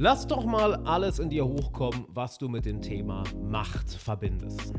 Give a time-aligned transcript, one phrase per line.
[0.00, 4.72] Lass doch mal alles in dir hochkommen, was du mit dem Thema Macht verbindest.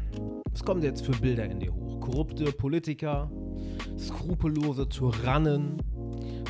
[0.53, 1.99] Es kommen jetzt für Bilder in dir hoch.
[1.99, 3.29] Korrupte Politiker,
[3.97, 5.75] skrupellose Tyrannen,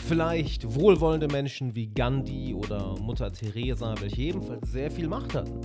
[0.05, 5.61] vielleicht wohlwollende Menschen wie Gandhi oder Mutter Teresa, welche ebenfalls sehr viel Macht hatten.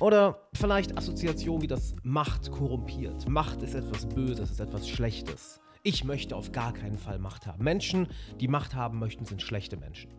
[0.00, 3.28] Oder vielleicht Assoziationen wie das Macht korrumpiert.
[3.28, 5.60] Macht ist etwas Böses, ist etwas Schlechtes.
[5.82, 7.62] Ich möchte auf gar keinen Fall Macht haben.
[7.62, 8.08] Menschen,
[8.40, 10.10] die Macht haben möchten, sind schlechte Menschen.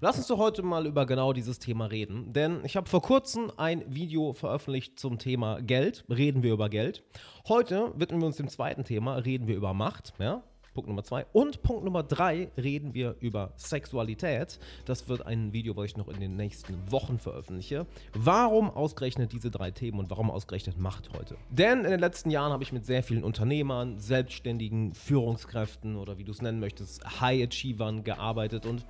[0.00, 3.50] Lass uns doch heute mal über genau dieses Thema reden, denn ich habe vor kurzem
[3.56, 6.04] ein Video veröffentlicht zum Thema Geld.
[6.08, 7.02] Reden wir über Geld.
[7.48, 10.12] Heute widmen wir uns dem zweiten Thema, reden wir über Macht.
[10.18, 10.42] Ja?
[10.74, 11.24] Punkt Nummer zwei.
[11.32, 14.58] Und Punkt Nummer drei reden wir über Sexualität.
[14.84, 17.86] Das wird ein Video, was ich noch in den nächsten Wochen veröffentliche.
[18.12, 21.36] Warum ausgerechnet diese drei Themen und warum ausgerechnet Macht heute?
[21.48, 26.24] Denn in den letzten Jahren habe ich mit sehr vielen Unternehmern, selbstständigen Führungskräften oder wie
[26.24, 28.84] du es nennen möchtest, High Achievern gearbeitet und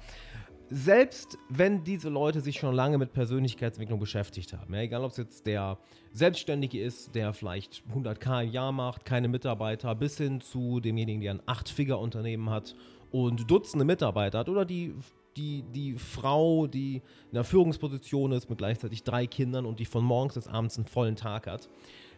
[0.70, 5.16] selbst wenn diese Leute sich schon lange mit Persönlichkeitsentwicklung beschäftigt haben, ja, egal ob es
[5.18, 5.78] jetzt der
[6.12, 11.32] Selbstständige ist, der vielleicht 100k im Jahr macht, keine Mitarbeiter, bis hin zu demjenigen, der
[11.32, 12.74] ein 8-Figure-Unternehmen hat
[13.10, 14.94] und Dutzende Mitarbeiter hat, oder die,
[15.36, 20.04] die, die Frau, die in einer Führungsposition ist mit gleichzeitig drei Kindern und die von
[20.04, 21.68] morgens bis abends einen vollen Tag hat.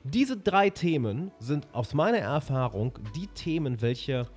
[0.05, 4.29] Diese drei Themen sind aus meiner Erfahrung die Themen, welche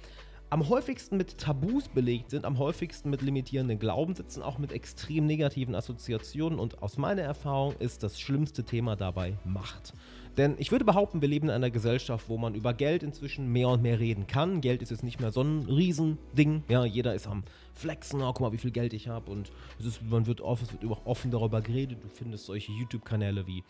[0.49, 5.75] am häufigsten mit Tabus belegt sind, am häufigsten mit limitierenden Glaubenssätzen, auch mit extrem negativen
[5.75, 6.59] Assoziationen.
[6.59, 9.93] Und aus meiner Erfahrung ist das schlimmste Thema dabei Macht.
[10.37, 13.69] Denn ich würde behaupten, wir leben in einer Gesellschaft, wo man über Geld inzwischen mehr
[13.69, 14.61] und mehr reden kann.
[14.61, 16.63] Geld ist jetzt nicht mehr so ein Riesending.
[16.69, 19.29] Ja, jeder ist am Flexen, oh, guck mal, wie viel Geld ich habe.
[19.29, 21.99] Und es ist, man wird offen, es wird offen darüber geredet.
[22.03, 23.63] Du findest solche YouTube-Kanäle wie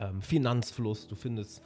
[0.00, 1.62] ähm, Finanzfluss, du findest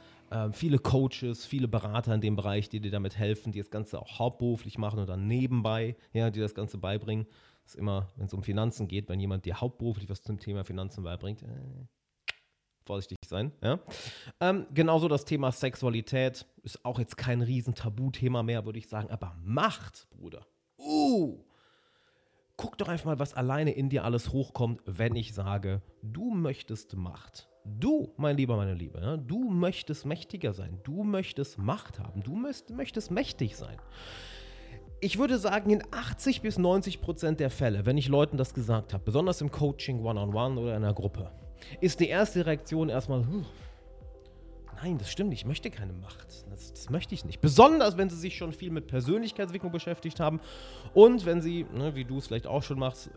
[0.51, 4.19] viele Coaches, viele Berater in dem Bereich, die dir damit helfen, die das Ganze auch
[4.19, 7.27] hauptberuflich machen oder nebenbei, ja, die das Ganze beibringen.
[7.63, 10.63] Das ist immer, wenn es um Finanzen geht, wenn jemand dir hauptberuflich was zum Thema
[10.63, 11.47] Finanzen beibringt, äh,
[12.85, 13.51] vorsichtig sein.
[13.61, 13.79] Ja?
[14.39, 19.09] Ähm, genauso das Thema Sexualität ist auch jetzt kein riesen Tabuthema mehr, würde ich sagen,
[19.09, 20.45] aber Macht, Bruder.
[20.77, 21.43] Uh,
[22.57, 26.95] guck doch einfach mal, was alleine in dir alles hochkommt, wenn ich sage, du möchtest
[26.95, 27.50] Macht.
[27.63, 32.35] Du, mein Lieber, meine Liebe, ja, du möchtest mächtiger sein, du möchtest Macht haben, du
[32.35, 33.77] möchtest, möchtest mächtig sein.
[34.99, 38.93] Ich würde sagen, in 80 bis 90 Prozent der Fälle, wenn ich Leuten das gesagt
[38.93, 41.31] habe, besonders im Coaching One-on-One -on -one oder in einer Gruppe,
[41.81, 43.45] ist die erste Reaktion erstmal, hm,
[44.81, 46.45] nein, das stimmt, ich möchte keine Macht.
[46.49, 47.41] Das, das, möchte ich nicht.
[47.41, 50.39] Besonders, wenn sie sich schon viel mit Persönlichkeitsentwicklung beschäftigt haben
[50.93, 53.11] und wenn sie, ne, wie du es vielleicht auch schon machst,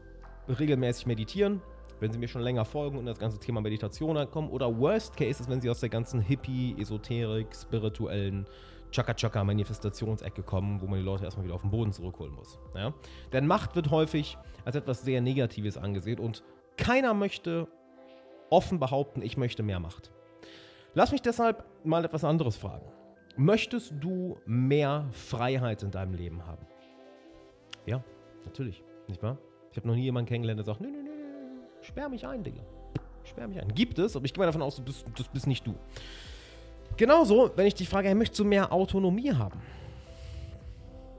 [0.49, 1.63] regelmäßig meditieren,
[2.01, 4.51] wenn Sie mir schon länger folgen und das ganze Thema Meditation kommen.
[4.51, 8.47] Oder Worst Case ist, wenn Sie aus der ganzen Hippie, Esoterik, spirituellen
[8.91, 12.59] Chaka-Chaka-Manifestationsecke kommen, wo man die Leute erstmal wieder auf den Boden zurückholen muss.
[12.75, 12.95] Ja?
[13.33, 16.45] Denn Macht wird häufig als etwas sehr Negatives angesehen und
[16.77, 17.69] keiner möchte
[18.51, 20.13] offen behaupten, ich möchte mehr Macht.
[20.95, 22.87] Lass mich deshalb mal etwas anderes fragen.
[23.37, 26.65] Möchtest du mehr Freiheit in deinem Leben haben?
[27.85, 28.05] Ja,
[28.45, 29.39] natürlich, nicht wahr?
[29.73, 31.11] Ich habe noch nie jemanden kennengelernt, der sagt, nö, nö, nö,
[31.85, 32.63] Sperr mich ein, Digga.
[33.25, 33.69] Sperr mich ein.
[33.75, 35.75] Gibt es, aber ich gehe mal davon aus, du bist, das bist nicht du.
[36.97, 39.61] Genauso, wenn ich dich frage, hey, möchtest du mehr Autonomie haben?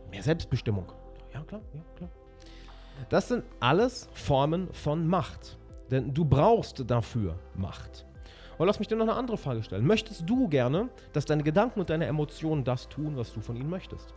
[0.10, 0.92] Mehr Selbstbestimmung?
[1.34, 2.10] Ja, klar, ja, klar.
[3.10, 5.58] Das sind alles Formen von Macht.
[5.92, 8.06] Denn du brauchst dafür Macht.
[8.58, 9.86] Und lass mich dir noch eine andere Frage stellen.
[9.86, 13.70] Möchtest du gerne, dass deine Gedanken und deine Emotionen das tun, was du von ihnen
[13.70, 14.16] möchtest?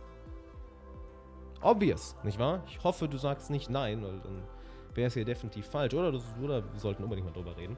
[1.61, 2.63] Obvious, nicht wahr?
[2.67, 4.43] Ich hoffe, du sagst nicht nein, weil dann
[4.99, 5.93] wäre es hier definitiv falsch.
[5.93, 7.77] Oder, das, oder wir sollten unbedingt mal drüber reden.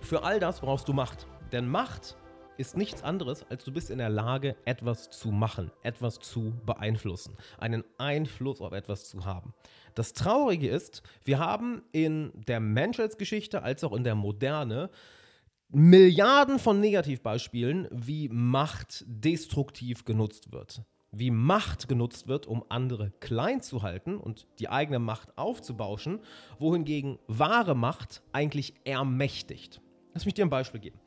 [0.00, 1.26] Für all das brauchst du Macht.
[1.52, 2.16] Denn Macht
[2.56, 7.36] ist nichts anderes, als du bist in der Lage, etwas zu machen, etwas zu beeinflussen,
[7.58, 9.52] einen Einfluss auf etwas zu haben.
[9.96, 14.90] Das Traurige ist, wir haben in der Menschheitsgeschichte als auch in der Moderne
[15.68, 20.84] Milliarden von Negativbeispielen, wie Macht destruktiv genutzt wird
[21.16, 26.20] wie Macht genutzt wird, um andere klein zu halten und die eigene Macht aufzubauschen,
[26.58, 29.80] wohingegen wahre Macht eigentlich ermächtigt.
[30.12, 30.98] Lass mich dir ein Beispiel geben.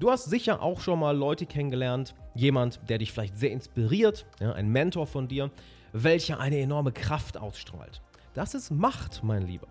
[0.00, 4.52] Du hast sicher auch schon mal Leute kennengelernt, jemand, der dich vielleicht sehr inspiriert, ja,
[4.52, 5.50] ein Mentor von dir,
[5.92, 8.00] welcher eine enorme Kraft ausstrahlt.
[8.34, 9.66] Das ist Macht, mein Lieber.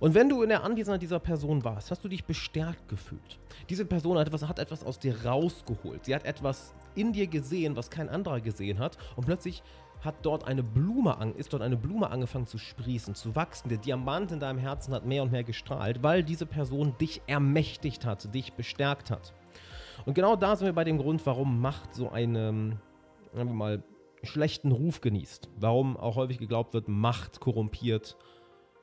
[0.00, 3.38] Und wenn du in der Anwesenheit dieser Person warst, hast du dich bestärkt gefühlt.
[3.68, 6.04] Diese Person hat etwas, hat etwas aus dir rausgeholt.
[6.04, 8.98] Sie hat etwas in dir gesehen, was kein anderer gesehen hat.
[9.16, 9.62] Und plötzlich
[10.00, 13.68] hat dort eine Blume an, ist dort eine Blume angefangen zu sprießen, zu wachsen.
[13.68, 18.04] Der Diamant in deinem Herzen hat mehr und mehr gestrahlt, weil diese Person dich ermächtigt
[18.04, 19.32] hat, dich bestärkt hat.
[20.04, 22.78] Und genau da sind wir bei dem Grund, warum Macht so einen,
[23.32, 23.82] sagen wir mal,
[24.22, 25.48] schlechten Ruf genießt.
[25.56, 28.16] Warum auch häufig geglaubt wird, Macht korrumpiert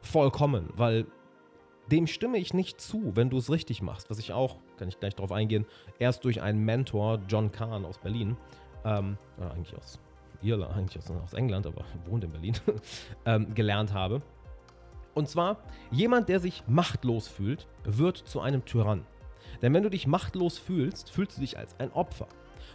[0.02, 1.06] vollkommen, weil
[1.90, 4.10] dem stimme ich nicht zu, wenn du es richtig machst.
[4.10, 5.66] Was ich auch, kann ich gleich darauf eingehen,
[6.00, 8.38] erst durch einen Mentor, John Kahn aus Berlin,
[8.86, 10.00] ähm, eigentlich aus
[10.42, 12.56] Irland, eigentlich aus, aus England, aber wohnt in Berlin,
[13.26, 14.22] ähm, gelernt habe.
[15.14, 15.58] Und zwar,
[15.92, 19.06] jemand, der sich machtlos fühlt, wird zu einem Tyrann.
[19.62, 22.28] Denn wenn du dich machtlos fühlst, fühlst du dich als ein Opfer.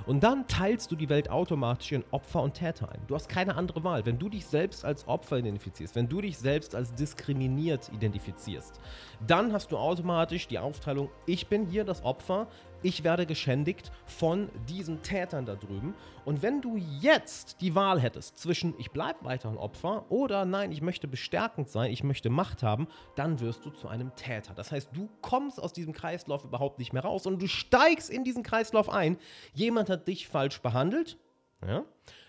[0.07, 3.01] Und dann teilst du die Welt automatisch in Opfer und Täter ein.
[3.07, 4.07] Du hast keine andere Wahl.
[4.07, 8.81] Wenn du dich selbst als Opfer identifizierst, wenn du dich selbst als diskriminiert identifizierst,
[9.27, 12.49] dann hast du automatisch die Aufteilung, ich bin hier das Opfer,
[12.83, 15.95] ich werde geschändigt von diesen Tätern da drüben.
[16.25, 20.73] Und wenn du jetzt die Wahl hättest zwischen ich bleibe weiter ein Opfer oder nein,
[20.73, 24.55] ich möchte bestärkend sein, ich möchte Macht haben, dann wirst du zu einem Täter.
[24.55, 28.25] Das heißt, du kommst aus diesem Kreislauf überhaupt nicht mehr raus und du steigst in
[28.25, 29.19] diesen Kreislauf ein.
[29.55, 31.19] Jemand hat dich falsch behandelt.
[31.67, 31.85] Ja?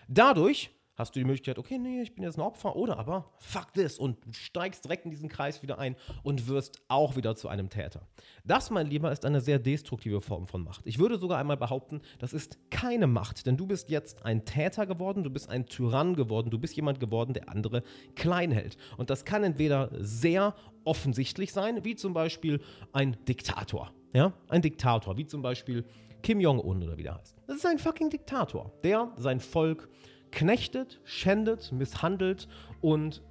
[0.08, 3.72] Dadurch hast du die Möglichkeit, okay, nee, ich bin jetzt ein Opfer, oder aber fuck
[3.72, 7.48] this und du steigst direkt in diesen Kreis wieder ein und wirst auch wieder zu
[7.48, 8.06] einem Täter.
[8.44, 10.82] Das, mein Lieber, ist eine sehr destruktive Form von Macht.
[10.84, 14.86] Ich würde sogar einmal behaupten, das ist keine Macht, denn du bist jetzt ein Täter
[14.86, 17.82] geworden, du bist ein Tyrann geworden, du bist jemand geworden, der andere
[18.16, 18.76] klein hält.
[18.96, 20.54] Und das kann entweder sehr
[20.84, 22.60] offensichtlich sein, wie zum Beispiel
[22.92, 23.92] ein Diktator.
[24.12, 25.84] Ja, ein Diktator, wie zum Beispiel
[26.22, 27.36] Kim Jong-un oder wie der heißt.
[27.46, 29.88] Das ist ein fucking Diktator, der sein Volk
[30.30, 32.48] knechtet, schändet, misshandelt
[32.80, 33.22] und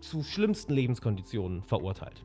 [0.00, 2.24] zu schlimmsten Lebenskonditionen verurteilt.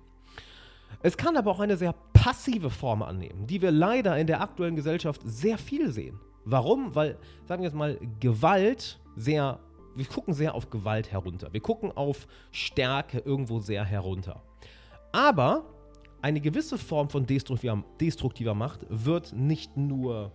[1.04, 4.76] Es kann aber auch eine sehr passive Form annehmen, die wir leider in der aktuellen
[4.76, 6.20] Gesellschaft sehr viel sehen.
[6.46, 6.96] Warum?
[6.96, 9.60] Weil, sagen wir jetzt mal, Gewalt sehr,
[9.96, 11.52] wir gucken sehr auf Gewalt herunter.
[11.52, 14.42] Wir gucken auf Stärke irgendwo sehr herunter.
[15.12, 15.66] Aber
[16.22, 20.32] eine gewisse Form von destruktiver, destruktiver Macht wird nicht nur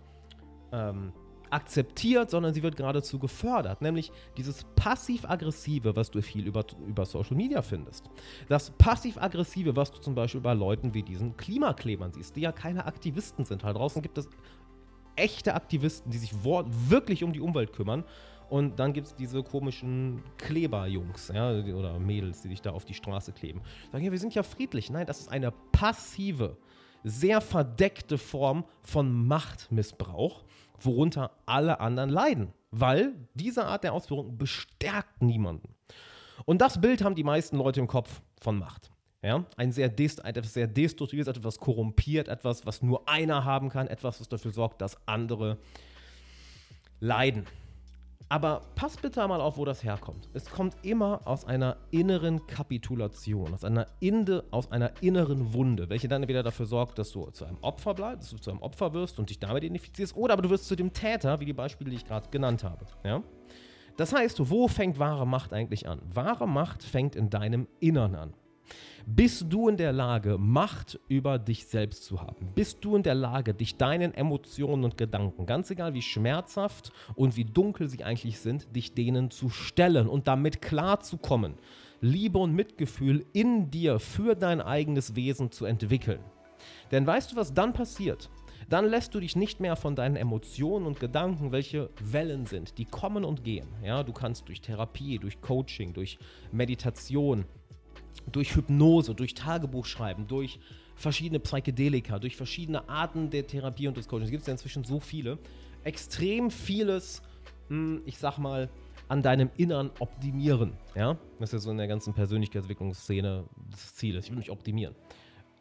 [0.71, 1.13] ähm,
[1.53, 3.81] akzeptiert, sondern sie wird geradezu gefördert.
[3.81, 8.09] Nämlich dieses passiv-aggressive, was du viel über, über Social Media findest.
[8.49, 12.85] Das passiv-aggressive, was du zum Beispiel bei Leuten wie diesen Klimaklebern siehst, die ja keine
[12.85, 13.63] Aktivisten sind.
[13.63, 14.27] Halt draußen gibt es
[15.15, 18.03] echte Aktivisten, die sich wirklich um die Umwelt kümmern.
[18.49, 22.93] Und dann gibt es diese komischen Kleberjungs ja, oder Mädels, die sich da auf die
[22.93, 23.61] Straße kleben.
[23.91, 24.89] Sagen, ja, wir sind ja friedlich.
[24.89, 26.57] Nein, das ist eine passive,
[27.03, 30.43] sehr verdeckte Form von Machtmissbrauch
[30.79, 32.53] worunter alle anderen leiden.
[32.71, 35.75] Weil diese Art der Ausführung bestärkt niemanden.
[36.45, 38.91] Und das Bild haben die meisten Leute im Kopf von Macht.
[39.21, 39.45] Ja?
[39.55, 44.51] Ein sehr, sehr destruktives, etwas korrumpiert, etwas, was nur einer haben kann, etwas, was dafür
[44.51, 45.57] sorgt, dass andere
[46.99, 47.45] leiden.
[48.33, 50.27] Aber pass bitte mal auf, wo das herkommt.
[50.33, 56.07] Es kommt immer aus einer inneren Kapitulation, aus einer, Inde, aus einer inneren Wunde, welche
[56.07, 58.91] dann wieder dafür sorgt, dass du zu einem Opfer bleibst, dass du zu einem Opfer
[58.91, 61.91] wirst und dich damit identifizierst, oder aber du wirst zu dem Täter, wie die Beispiele,
[61.91, 62.87] die ich gerade genannt habe.
[63.03, 63.21] Ja?
[63.97, 66.01] Das heißt, wo fängt wahre Macht eigentlich an?
[66.11, 68.33] Wahre Macht fängt in deinem Innern an.
[69.05, 72.53] Bist du in der Lage, Macht über dich selbst zu haben?
[72.55, 77.35] Bist du in der Lage, dich deinen Emotionen und Gedanken, ganz egal wie schmerzhaft und
[77.35, 81.55] wie dunkel sie eigentlich sind, dich denen zu stellen und damit klarzukommen?
[81.99, 86.19] Liebe und Mitgefühl in dir für dein eigenes Wesen zu entwickeln.
[86.91, 88.29] Denn weißt du, was dann passiert?
[88.69, 92.85] Dann lässt du dich nicht mehr von deinen Emotionen und Gedanken, welche Wellen sind, die
[92.85, 93.67] kommen und gehen.
[93.83, 96.17] Ja, du kannst durch Therapie, durch Coaching, durch
[96.51, 97.45] Meditation,
[98.31, 100.59] durch Hypnose, durch Tagebuchschreiben, durch
[100.95, 104.27] verschiedene Psychedelika, durch verschiedene Arten der Therapie und des Coachings.
[104.27, 105.37] Es gibt ja inzwischen so viele.
[105.83, 107.21] Extrem vieles,
[107.67, 108.69] hm, ich sag mal,
[109.09, 110.73] an deinem Innern optimieren.
[110.95, 111.17] Ja?
[111.39, 114.17] Das ist ja so in der ganzen Persönlichkeitsentwicklungsszene das Ziel.
[114.17, 114.95] Ich will mich optimieren.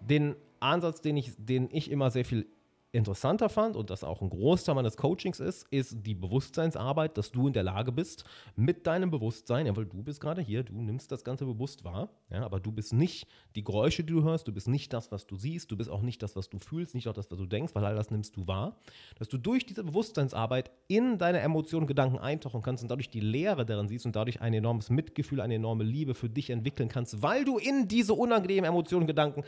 [0.00, 2.46] Den Ansatz, den ich, den ich immer sehr viel
[2.92, 7.46] interessanter fand und das auch ein Großteil meines Coachings ist, ist die Bewusstseinsarbeit, dass du
[7.46, 11.10] in der Lage bist, mit deinem Bewusstsein, ja, weil du bist gerade hier, du nimmst
[11.10, 14.52] das Ganze bewusst wahr, ja, aber du bist nicht die Geräusche, die du hörst, du
[14.52, 17.08] bist nicht das, was du siehst, du bist auch nicht das, was du fühlst, nicht
[17.08, 18.76] auch das, was du denkst, weil all das nimmst du wahr,
[19.18, 23.64] dass du durch diese Bewusstseinsarbeit in deine Emotionen, Gedanken eintauchen kannst und dadurch die Leere
[23.64, 27.44] darin siehst und dadurch ein enormes Mitgefühl, eine enorme Liebe für dich entwickeln kannst, weil
[27.44, 29.42] du in diese unangenehmen Emotionen, Gedanken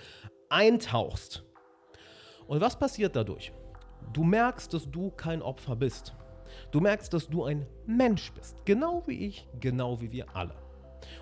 [0.48, 1.44] eintauchst.
[2.46, 3.52] Und was passiert dadurch?
[4.12, 6.14] Du merkst, dass du kein Opfer bist.
[6.70, 8.64] Du merkst, dass du ein Mensch bist.
[8.64, 10.54] Genau wie ich, genau wie wir alle.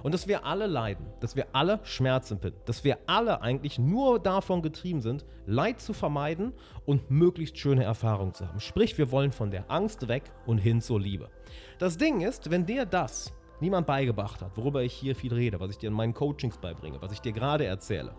[0.02, 4.19] Und dass wir alle leiden, dass wir alle Schmerz empfinden, dass wir alle eigentlich nur
[4.19, 6.52] davon getrieben sind, Leid zu vermeiden
[6.87, 8.61] und möglichst schöne Erfahrungen zu haben.
[8.61, 11.31] Sprich, wir wollen von der Angst weg und hin zur Liebe.
[11.79, 15.71] Das Ding ist, wenn dir das niemand beigebracht hat, worüber ich hier viel rede, was
[15.71, 18.12] ich dir in meinen Coachings beibringe, was ich dir gerade erzähle,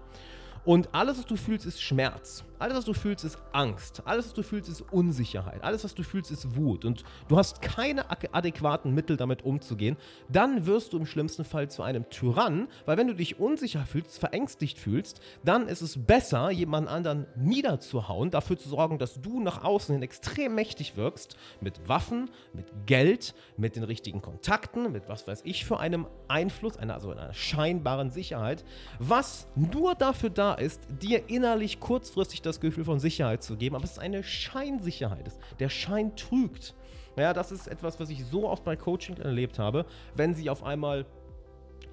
[0.65, 2.43] und alles, was du fühlst, ist Schmerz.
[2.63, 4.01] Alles, was du fühlst, ist Angst.
[4.05, 5.61] Alles, was du fühlst, ist Unsicherheit.
[5.65, 6.85] Alles, was du fühlst, ist Wut.
[6.85, 9.97] Und du hast keine adäquaten Mittel, damit umzugehen.
[10.29, 14.17] Dann wirst du im schlimmsten Fall zu einem Tyrann, weil wenn du dich unsicher fühlst,
[14.17, 19.65] verängstigt fühlst, dann ist es besser, jemand anderen niederzuhauen, dafür zu sorgen, dass du nach
[19.65, 25.27] außen hin extrem mächtig wirkst, mit Waffen, mit Geld, mit den richtigen Kontakten, mit was
[25.27, 28.63] weiß ich für einem Einfluss, einer, also einer scheinbaren Sicherheit,
[28.99, 33.85] was nur dafür da ist, dir innerlich kurzfristig das Gefühl von Sicherheit zu geben, aber
[33.85, 35.31] es ist eine Scheinsicherheit.
[35.59, 36.75] Der Schein trügt.
[37.17, 40.63] Ja, das ist etwas, was ich so oft bei Coaching erlebt habe, wenn sie auf
[40.63, 41.05] einmal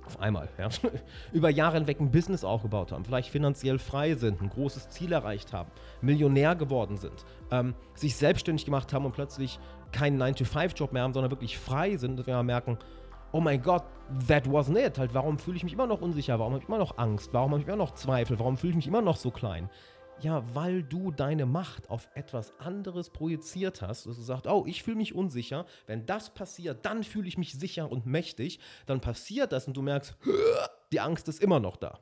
[0.07, 0.69] auf einmal, ja,
[1.33, 5.53] über Jahre hinweg ein Business aufgebaut haben, vielleicht finanziell frei sind, ein großes Ziel erreicht
[5.53, 9.61] haben, Millionär geworden sind, ähm, sich selbstständig gemacht haben und plötzlich
[9.93, 12.79] keinen 9-to-5-Job mehr haben, sondern wirklich frei sind, dass wir merken,
[13.33, 13.85] oh mein Gott,
[14.29, 14.99] that wasn't it.
[14.99, 16.39] Halt, warum fühle ich mich immer noch unsicher?
[16.39, 17.33] Warum habe ich immer noch Angst?
[17.33, 18.39] Warum habe ich immer noch Zweifel?
[18.39, 19.71] Warum fühle ich mich immer noch so klein?
[20.21, 24.07] Ja, weil du deine Macht auf etwas anderes projiziert hast.
[24.07, 25.65] Dass du sagst, oh, ich fühle mich unsicher.
[25.87, 28.61] Wenn das passiert, dann fühle ich mich sicher und mächtig.
[28.87, 30.17] Dann passiert das und du merkst,
[30.93, 32.01] die Angst ist immer noch da.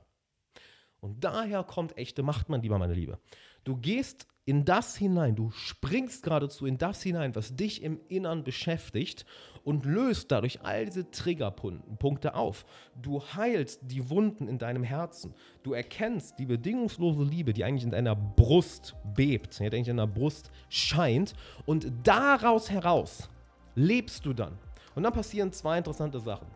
[1.01, 3.21] Und daher kommt echte Macht, mein Lieber, meine Liebe.
[3.63, 8.45] Du gehst in das hinein, du springst geradezu in das hinein, was dich im Innern
[8.45, 9.27] beschäftigt
[9.63, 12.65] und löst dadurch all diese Triggerpunkte auf.
[12.97, 15.35] Du heilst die Wunden in deinem Herzen.
[15.63, 20.07] Du erkennst die bedingungslose Liebe, die eigentlich in deiner Brust bebt, die eigentlich in deiner
[20.07, 21.35] Brust scheint
[21.67, 23.29] und daraus heraus
[23.75, 24.57] lebst du dann.
[24.95, 26.47] Und dann passieren zwei interessante Sachen.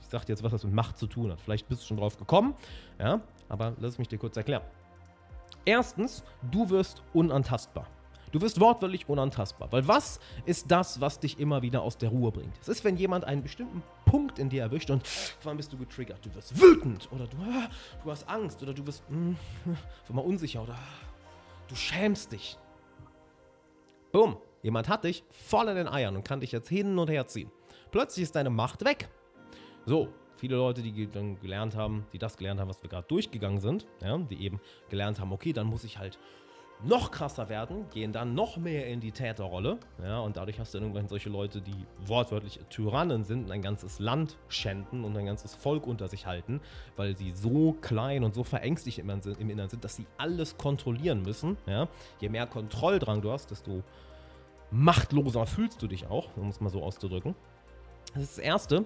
[0.00, 1.38] Ich sage dir jetzt, was das mit Macht zu tun hat.
[1.38, 2.54] Vielleicht bist du schon drauf gekommen,
[2.98, 4.62] ja, aber lass mich dir kurz erklären.
[5.64, 7.86] Erstens, du wirst unantastbar.
[8.32, 9.70] Du wirst wortwörtlich unantastbar.
[9.70, 12.58] Weil was ist das, was dich immer wieder aus der Ruhe bringt?
[12.60, 15.06] Es ist, wenn jemand einen bestimmten Punkt in dir erwischt und
[15.42, 16.24] wann bist du getriggert?
[16.24, 17.68] Du wirst wütend oder du, ah,
[18.02, 19.34] du hast Angst oder du wirst mm,
[20.08, 20.78] mal unsicher oder
[21.68, 22.58] du schämst dich.
[24.12, 27.26] Boom, jemand hat dich voll in den Eiern und kann dich jetzt hin und her
[27.26, 27.50] ziehen.
[27.90, 29.08] Plötzlich ist deine Macht weg.
[29.84, 30.08] So,
[30.42, 33.86] viele Leute, die dann gelernt haben, die das gelernt haben, was wir gerade durchgegangen sind,
[34.02, 36.18] ja, die eben gelernt haben, okay, dann muss ich halt
[36.82, 39.78] noch krasser werden, gehen dann noch mehr in die Täterrolle.
[40.02, 44.00] Ja, und dadurch hast du irgendwann solche Leute, die wortwörtlich Tyrannen sind und ein ganzes
[44.00, 46.60] Land schänden und ein ganzes Volk unter sich halten,
[46.96, 51.22] weil sie so klein und so verängstigt im, im Innern sind, dass sie alles kontrollieren
[51.22, 51.56] müssen.
[51.66, 51.86] Ja.
[52.20, 53.84] Je mehr Kontrolldrang du hast, desto
[54.72, 57.36] machtloser fühlst du dich auch, um es mal so auszudrücken.
[58.14, 58.84] Das ist das Erste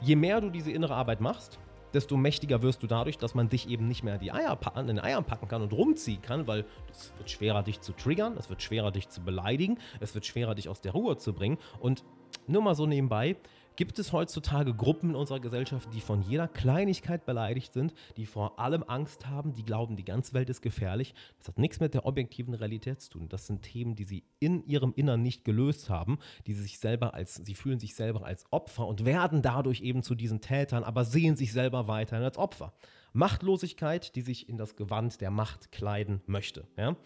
[0.00, 1.58] je mehr du diese innere Arbeit machst,
[1.94, 4.98] desto mächtiger wirst du dadurch, dass man dich eben nicht mehr die Eier in den
[4.98, 8.62] Eiern packen kann und rumziehen kann, weil es wird schwerer, dich zu triggern, es wird
[8.62, 11.58] schwerer, dich zu beleidigen, es wird schwerer, dich aus der Ruhe zu bringen.
[11.78, 12.04] Und
[12.46, 13.36] nur mal so nebenbei,
[13.76, 18.60] Gibt es heutzutage Gruppen in unserer Gesellschaft, die von jeder Kleinigkeit beleidigt sind, die vor
[18.60, 21.12] allem Angst haben, die glauben, die ganze Welt ist gefährlich?
[21.38, 23.28] Das hat nichts mit der objektiven Realität zu tun.
[23.28, 27.14] Das sind Themen, die sie in ihrem Innern nicht gelöst haben, die sie sich selber
[27.14, 31.04] als, sie fühlen sich selber als Opfer und werden dadurch eben zu diesen Tätern, aber
[31.04, 32.74] sehen sich selber weiterhin als Opfer.
[33.14, 36.66] Machtlosigkeit, die sich in das Gewand der Macht kleiden möchte.
[36.76, 36.96] Ja?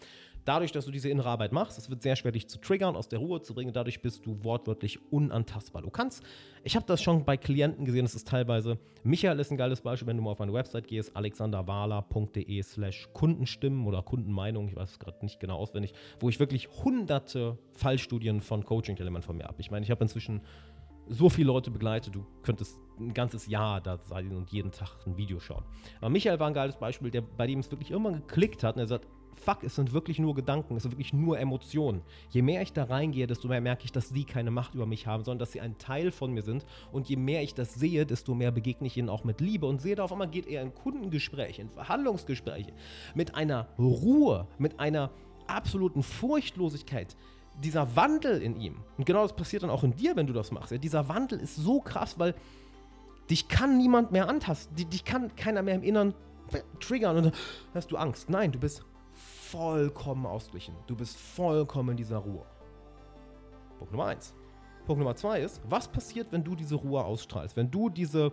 [0.49, 3.07] Dadurch, dass du diese innere Arbeit machst, es wird sehr schwer, dich zu triggern, aus
[3.07, 3.71] der Ruhe zu bringen.
[3.71, 5.83] Dadurch bist du wortwörtlich unantastbar.
[5.83, 6.23] Du kannst,
[6.63, 10.07] ich habe das schon bei Klienten gesehen, das ist teilweise, Michael ist ein geiles Beispiel,
[10.07, 14.99] wenn du mal auf meine Website gehst, alexanderwala.de slash Kundenstimmen oder Kundenmeinung, ich weiß es
[14.99, 19.61] gerade nicht genau auswendig, wo ich wirklich hunderte Fallstudien von Coaching-Elementen von mir habe.
[19.61, 20.41] Ich meine, ich habe inzwischen
[21.09, 25.17] so viele Leute begleitet, du könntest ein ganzes Jahr da sein und jeden Tag ein
[25.17, 25.63] Video schauen.
[25.99, 28.81] Aber Michael war ein geiles Beispiel, der, bei dem es wirklich immer geklickt hat und
[28.81, 29.07] er sagt,
[29.39, 32.01] fuck, es sind wirklich nur Gedanken, es sind wirklich nur Emotionen.
[32.29, 35.07] Je mehr ich da reingehe, desto mehr merke ich, dass sie keine Macht über mich
[35.07, 36.65] haben, sondern dass sie ein Teil von mir sind.
[36.91, 39.81] Und je mehr ich das sehe, desto mehr begegne ich ihnen auch mit Liebe und
[39.81, 42.73] sehe da auf einmal geht er in Kundengespräche, in Verhandlungsgespräche,
[43.15, 45.11] mit einer Ruhe, mit einer
[45.47, 47.15] absoluten Furchtlosigkeit
[47.59, 50.51] dieser Wandel in ihm, und genau das passiert dann auch in dir, wenn du das
[50.51, 52.35] machst, ja, dieser Wandel ist so krass, weil
[53.29, 56.13] dich kann niemand mehr antasten, dich kann keiner mehr im Innern
[56.79, 57.33] triggern und dann
[57.73, 58.29] hast du Angst.
[58.29, 60.75] Nein, du bist vollkommen ausgeglichen.
[60.87, 62.45] Du bist vollkommen in dieser Ruhe.
[63.77, 64.33] Punkt Nummer eins.
[64.85, 67.55] Punkt Nummer zwei ist, was passiert, wenn du diese Ruhe ausstrahlst?
[67.55, 68.31] Wenn du diese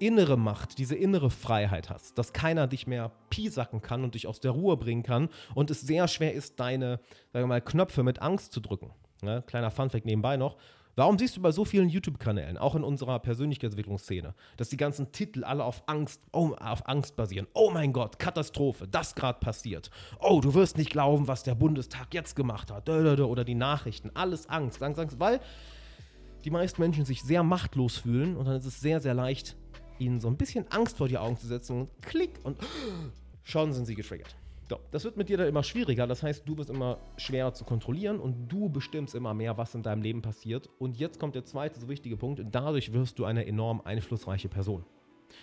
[0.00, 4.40] innere Macht, diese innere Freiheit hast, dass keiner dich mehr piesacken kann und dich aus
[4.40, 7.00] der Ruhe bringen kann und es sehr schwer ist, deine
[7.32, 8.92] sagen wir mal, Knöpfe mit Angst zu drücken.
[9.22, 10.56] Ja, kleiner Funfact nebenbei noch.
[10.98, 15.44] Warum siehst du bei so vielen YouTube-Kanälen, auch in unserer Persönlichkeitsentwicklungsszene, dass die ganzen Titel
[15.44, 17.46] alle auf Angst, oh, auf Angst basieren?
[17.54, 19.90] Oh mein Gott, Katastrophe, das gerade passiert.
[20.18, 22.88] Oh, du wirst nicht glauben, was der Bundestag jetzt gemacht hat.
[22.88, 25.38] Oder die Nachrichten, alles Angst, Angst, Angst, weil
[26.44, 29.56] die meisten Menschen sich sehr machtlos fühlen und dann ist es sehr, sehr leicht,
[30.00, 32.58] ihnen so ein bisschen Angst vor die Augen zu setzen und klick und
[33.42, 34.34] schon sind sie getriggert.
[34.68, 36.06] So, das wird mit dir dann immer schwieriger.
[36.06, 39.82] Das heißt, du wirst immer schwerer zu kontrollieren und du bestimmst immer mehr, was in
[39.82, 40.68] deinem Leben passiert.
[40.78, 42.42] Und jetzt kommt der zweite so wichtige Punkt.
[42.50, 44.84] Dadurch wirst du eine enorm einflussreiche Person.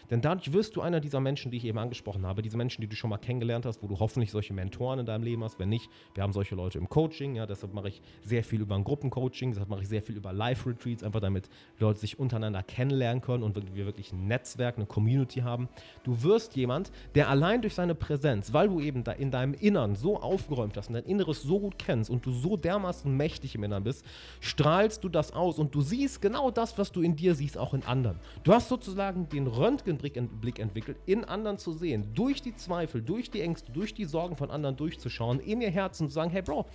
[0.09, 2.87] Denn dadurch wirst du einer dieser Menschen, die ich eben angesprochen habe, diese Menschen, die
[2.87, 5.59] du schon mal kennengelernt hast, wo du hoffentlich solche Mentoren in deinem Leben hast.
[5.59, 8.75] Wenn nicht, wir haben solche Leute im Coaching, ja, deshalb mache ich sehr viel über
[8.75, 11.49] ein Gruppencoaching, deshalb mache ich sehr viel über Live-Retreats, einfach damit
[11.79, 15.69] Leute sich untereinander kennenlernen können und wir wirklich ein Netzwerk, eine Community haben.
[16.03, 19.95] Du wirst jemand, der allein durch seine Präsenz, weil du eben da in deinem Innern
[19.95, 23.63] so aufgeräumt hast und dein Inneres so gut kennst und du so dermaßen mächtig im
[23.63, 24.05] Innern bist,
[24.39, 27.73] strahlst du das aus und du siehst genau das, was du in dir siehst, auch
[27.73, 28.19] in anderen.
[28.43, 33.29] Du hast sozusagen den Röntgen Röntgenblick entwickelt, in anderen zu sehen, durch die Zweifel, durch
[33.29, 36.41] die Ängste, durch die Sorgen von anderen durchzuschauen, in ihr Herz und zu sagen, hey
[36.41, 36.65] Bro,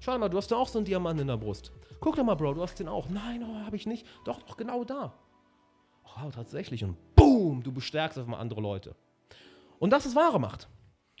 [0.00, 1.72] schau mal, du hast da auch so einen Diamant in der Brust.
[2.00, 3.08] Guck doch mal, Bro, du hast den auch.
[3.08, 4.06] Nein, oh, habe ich nicht.
[4.24, 5.14] Doch, doch, genau da.
[6.04, 6.84] Oh, tatsächlich.
[6.84, 8.94] Und boom, du bestärkst auf mal andere Leute.
[9.78, 10.68] Und das ist wahre Macht.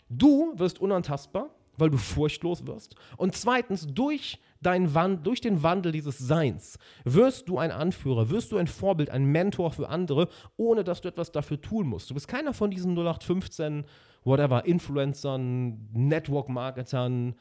[0.08, 2.96] Du wirst unantastbar, weil du furchtlos wirst.
[3.16, 8.52] Und zweitens, durch dein Wand, durch den Wandel dieses Seins wirst du ein Anführer, wirst
[8.52, 12.10] du ein Vorbild, ein Mentor für andere, ohne dass du etwas dafür tun musst.
[12.10, 13.84] Du bist keiner von diesen 0815,
[14.24, 17.34] whatever, Influencern, Network-Marketern,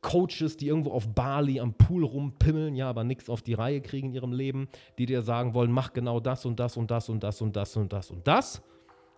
[0.00, 4.08] Coaches, die irgendwo auf Bali am Pool rumpimmeln, ja, aber nichts auf die Reihe kriegen
[4.08, 7.22] in ihrem Leben, die dir sagen wollen, mach genau das und das und das und
[7.22, 8.62] das und das und das und das.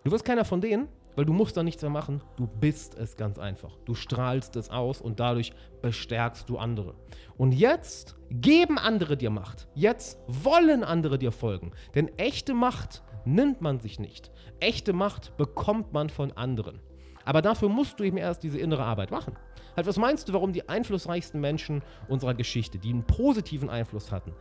[0.05, 2.23] Du wirst keiner von denen, weil du musst da nichts mehr machen.
[2.37, 3.77] Du bist es ganz einfach.
[3.85, 6.95] Du strahlst es aus und dadurch bestärkst du andere.
[7.37, 9.67] Und jetzt geben andere dir Macht.
[9.75, 11.73] Jetzt wollen andere dir folgen.
[11.95, 14.31] Denn echte Macht nimmt man sich nicht.
[14.61, 16.81] Echte Macht bekommt man von anderen.
[17.25, 19.37] Aber dafür musst du eben erst diese innere Arbeit machen.
[19.75, 24.33] Halt, was meinst du, warum die einflussreichsten Menschen unserer Geschichte, die einen positiven Einfluss hatten,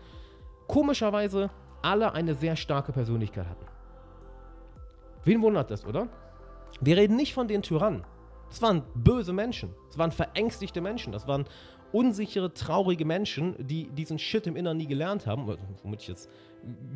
[0.68, 1.50] komischerweise
[1.82, 3.66] alle eine sehr starke Persönlichkeit hatten?
[5.24, 6.08] Wen wundert das, oder?
[6.82, 8.04] Wir reden nicht von den Tyrannen.
[8.50, 9.74] Das waren böse Menschen.
[9.88, 11.12] Das waren verängstigte Menschen.
[11.12, 11.46] Das waren
[11.92, 16.30] unsichere, traurige Menschen, die diesen Shit im Inneren nie gelernt haben, womit ich jetzt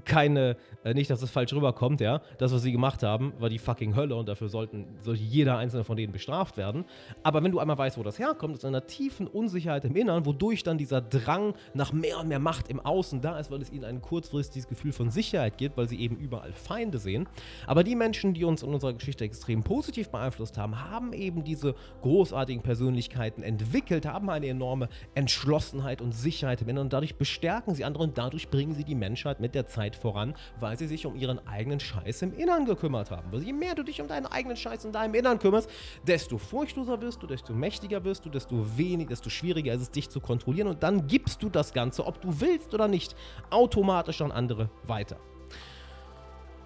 [0.06, 2.22] keine, äh, nicht, dass es falsch rüberkommt, ja.
[2.38, 5.84] Das, was sie gemacht haben, war die fucking Hölle und dafür sollten, sollte jeder einzelne
[5.84, 6.86] von denen bestraft werden.
[7.24, 10.64] Aber wenn du einmal weißt, wo das herkommt, ist einer tiefen Unsicherheit im Inneren, wodurch
[10.64, 13.86] dann dieser Drang nach mehr und mehr Macht im Außen da ist, weil es ihnen
[13.86, 17.27] ein kurzfristiges Gefühl von Sicherheit gibt, weil sie eben überall Feinde sehen.
[17.68, 21.75] Aber die Menschen, die uns in unserer Geschichte extrem positiv beeinflusst haben, haben eben diese
[22.01, 27.84] großartigen Persönlichkeiten entwickelt, haben eine enorme Entschlossenheit und Sicherheit im Inneren und dadurch bestärken sie
[27.84, 31.05] andere und dadurch bringen sie die Menschheit mit der der Zeit voran, weil sie sich
[31.05, 33.29] um ihren eigenen Scheiß im Innern gekümmert haben.
[33.31, 35.69] Also je mehr du dich um deinen eigenen Scheiß in deinem Innern kümmerst,
[36.07, 40.09] desto furchtloser wirst du, desto mächtiger wirst du, desto weniger, desto schwieriger ist es, dich
[40.09, 43.15] zu kontrollieren und dann gibst du das Ganze, ob du willst oder nicht,
[43.50, 45.17] automatisch an andere weiter.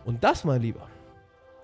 [0.06, 0.88] Und das, mein Lieber,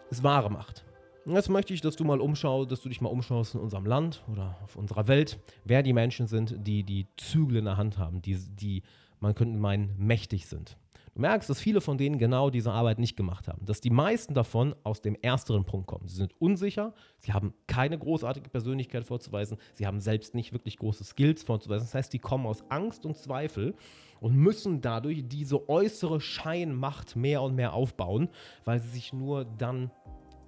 [0.09, 0.85] ist wahre Macht.
[1.25, 4.23] Jetzt möchte ich, dass du mal umschaust, dass du dich mal umschaust in unserem Land
[4.31, 8.21] oder auf unserer Welt, wer die Menschen sind, die die Zügel in der Hand haben,
[8.21, 8.81] die, die
[9.19, 10.77] man könnte meinen, mächtig sind.
[11.19, 13.65] Merkst, dass viele von denen genau diese Arbeit nicht gemacht haben.
[13.65, 16.08] Dass die meisten davon aus dem ersteren Punkt kommen.
[16.08, 21.03] Sie sind unsicher, sie haben keine großartige Persönlichkeit vorzuweisen, sie haben selbst nicht wirklich große
[21.03, 21.86] Skills vorzuweisen.
[21.86, 23.75] Das heißt, die kommen aus Angst und Zweifel
[24.21, 28.29] und müssen dadurch diese äußere Scheinmacht mehr und mehr aufbauen,
[28.65, 29.91] weil sie sich nur dann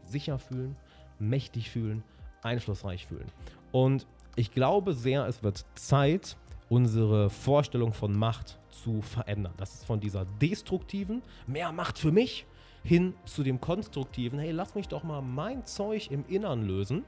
[0.06, 0.76] sicher fühlen,
[1.20, 2.04] mächtig fühlen,
[2.44, 3.28] einflussreich fühlen.
[3.72, 6.38] Und ich glaube sehr, es wird Zeit,
[6.72, 9.54] unsere Vorstellung von Macht zu verändern.
[9.58, 12.46] Das ist von dieser destruktiven, mehr Macht für mich,
[12.82, 17.04] hin zu dem konstruktiven, hey, lass mich doch mal mein Zeug im Innern lösen,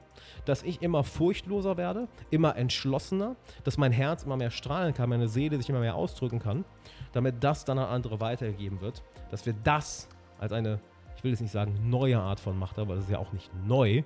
[0.46, 5.30] dass ich immer furchtloser werde, immer entschlossener, dass mein Herz immer mehr strahlen kann, meine
[5.30, 6.66] Seele sich immer mehr ausdrücken kann,
[7.14, 10.82] damit das dann an andere weitergegeben wird, dass wir das als eine,
[11.16, 13.50] ich will jetzt nicht sagen neue Art von Macht, aber das ist ja auch nicht
[13.66, 14.04] neu,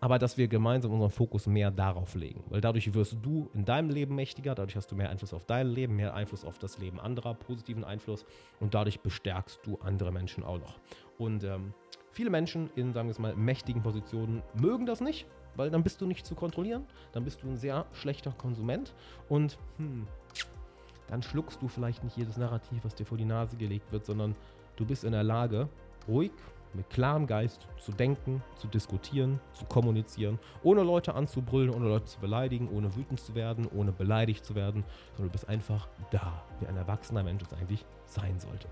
[0.00, 2.44] aber dass wir gemeinsam unseren Fokus mehr darauf legen.
[2.48, 5.68] Weil dadurch wirst du in deinem Leben mächtiger, dadurch hast du mehr Einfluss auf dein
[5.68, 8.24] Leben, mehr Einfluss auf das Leben anderer, positiven Einfluss
[8.60, 10.78] und dadurch bestärkst du andere Menschen auch noch.
[11.18, 11.72] Und ähm,
[12.12, 16.00] viele Menschen in, sagen wir es mal, mächtigen Positionen mögen das nicht, weil dann bist
[16.00, 18.94] du nicht zu kontrollieren, dann bist du ein sehr schlechter Konsument
[19.28, 20.06] und hm,
[21.08, 24.34] dann schluckst du vielleicht nicht jedes Narrativ, was dir vor die Nase gelegt wird, sondern
[24.76, 25.68] du bist in der Lage,
[26.08, 26.32] ruhig
[26.76, 32.20] mit klarem Geist zu denken, zu diskutieren, zu kommunizieren, ohne Leute anzubrüllen, ohne Leute zu
[32.20, 34.84] beleidigen, ohne wütend zu werden, ohne beleidigt zu werden,
[35.16, 38.68] sondern du bist einfach da, wie ein erwachsener Mensch es eigentlich sein sollte.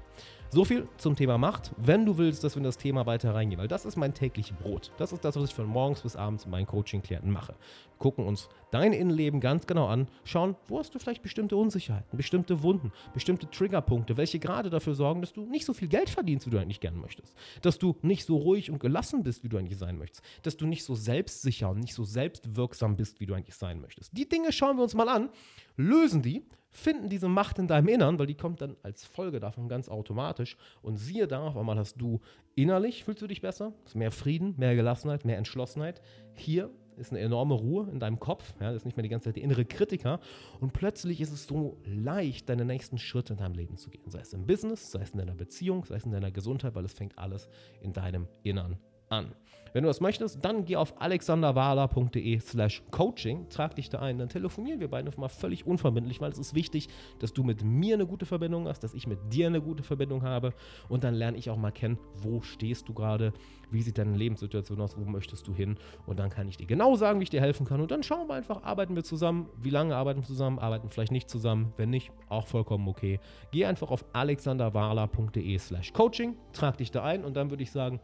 [0.51, 1.73] So viel zum Thema Macht.
[1.77, 4.57] Wenn du willst, dass wir in das Thema weiter reingehen, weil das ist mein tägliches
[4.57, 4.93] Brot.
[4.99, 7.53] Das ist das, was ich von morgens bis abends mit meinen Coaching-Klienten mache.
[7.53, 12.17] Wir gucken uns dein Innenleben ganz genau an, schauen, wo hast du vielleicht bestimmte Unsicherheiten,
[12.17, 16.47] bestimmte Wunden, bestimmte Triggerpunkte, welche gerade dafür sorgen, dass du nicht so viel Geld verdienst,
[16.47, 17.37] wie du eigentlich gerne möchtest.
[17.63, 20.57] Dass du du nicht so ruhig und gelassen bist, wie du eigentlich sein möchtest, dass
[20.57, 24.17] du nicht so selbstsicher und nicht so selbstwirksam bist, wie du eigentlich sein möchtest.
[24.17, 25.31] Die Dinge schauen wir uns mal an,
[25.77, 29.69] lösen die, finden diese Macht in deinem Innern, weil die kommt dann als Folge davon
[29.69, 30.57] ganz automatisch.
[30.83, 32.21] Und siehe da, auf einmal hast du
[32.57, 36.03] innerlich, fühlst du dich besser, hast mehr Frieden, mehr Gelassenheit, mehr Entschlossenheit.
[36.35, 39.27] Hier ist eine enorme Ruhe in deinem Kopf, ja, das ist nicht mehr die ganze
[39.27, 40.21] Zeit der innere Kritiker
[40.61, 44.21] und plötzlich ist es so leicht, deine nächsten Schritte in deinem Leben zu gehen, sei
[44.21, 46.93] es im Business, sei es in deiner Beziehung, sei es in deiner Gesundheit, weil es
[46.93, 47.49] fängt alles
[47.81, 49.35] in deinem Innern an.
[49.75, 54.29] Wenn du das möchtest, dann geh auf alexanderwahler.de slash coaching, trag dich da ein, dann
[54.29, 56.89] telefonieren wir beide mal völlig unverbindlich, weil es ist wichtig,
[57.19, 60.23] dass du mit mir eine gute Verbindung hast, dass ich mit dir eine gute Verbindung
[60.23, 60.55] habe
[60.89, 63.33] und dann lerne ich auch mal kennen, wo stehst du gerade,
[63.73, 66.95] wie sieht deine Lebenssituation aus, wo möchtest du hin und dann kann ich dir genau
[66.95, 69.71] sagen, wie ich dir helfen kann und dann schauen wir einfach, arbeiten wir zusammen, wie
[69.71, 73.19] lange arbeiten wir zusammen, arbeiten vielleicht nicht zusammen, wenn nicht, auch vollkommen okay.
[73.51, 77.99] Geh einfach auf alexanderwahler.de slash coaching, trag dich da ein und dann würde ich sagen,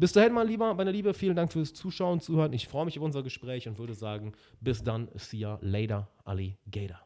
[0.00, 2.52] bis dahin, mein Lieber, meine Liebe, vielen Dank fürs Zuschauen, Zuhören.
[2.54, 6.98] Ich freue mich auf unser Gespräch und würde sagen, bis dann, see ya later, Alligator.